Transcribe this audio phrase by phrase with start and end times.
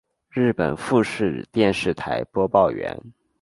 [0.31, 2.99] 日本富士电视台播报员。